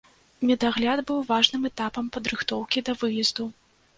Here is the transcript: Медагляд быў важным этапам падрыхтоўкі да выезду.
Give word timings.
Медагляд 0.51 0.99
быў 1.09 1.19
важным 1.31 1.67
этапам 1.69 2.09
падрыхтоўкі 2.15 2.83
да 2.87 2.97
выезду. 3.03 3.49